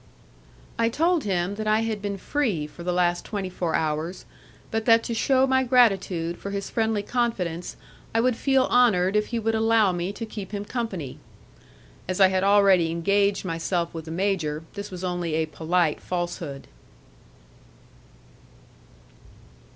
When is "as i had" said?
12.07-12.43